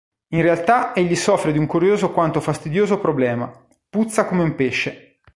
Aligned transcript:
In 0.29 0.41
realtà 0.41 0.93
egli 0.95 1.13
soffre 1.15 1.51
di 1.51 1.59
un 1.59 1.67
curioso 1.67 2.11
quanto 2.11 2.39
fastidioso 2.41 2.99
problema: 2.99 3.53
puzza 3.87 4.25
come 4.25 4.41
un 4.41 4.55
pesce. 4.55 5.19